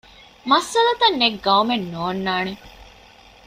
މައްސަލަތައް 0.49 1.17
ނެތް 1.21 1.39
ގައުމެއް 1.45 1.87
ނޯންނާނެ 1.93 2.53